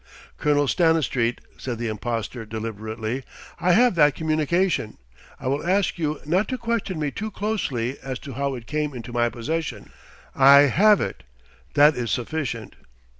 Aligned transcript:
"Colonel 0.35 0.67
Stanistreet," 0.67 1.41
said 1.59 1.77
the 1.77 1.87
impostor 1.87 2.43
deliberately, 2.43 3.23
"I 3.59 3.73
have 3.73 3.93
that 3.93 4.15
communication. 4.15 4.97
I 5.39 5.45
will 5.45 5.63
ask 5.63 5.99
you 5.99 6.19
not 6.25 6.47
to 6.47 6.57
question 6.57 6.97
me 6.97 7.11
too 7.11 7.29
closely 7.29 7.99
as 7.99 8.17
to 8.21 8.33
how 8.33 8.55
it 8.55 8.65
came 8.65 8.95
into 8.95 9.13
my 9.13 9.29
possession. 9.29 9.91
I 10.33 10.61
have 10.61 11.01
it: 11.01 11.21
that 11.75 11.95
is 11.95 12.09
sufficient." 12.09 12.77